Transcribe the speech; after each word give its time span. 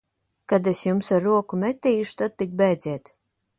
Kad 0.53 0.69
es 0.71 0.81
jums 0.85 1.09
ar 1.17 1.21
roku 1.27 1.61
metīšu, 1.65 2.17
tad 2.23 2.37
tik 2.43 2.59
bēdziet! 2.65 3.15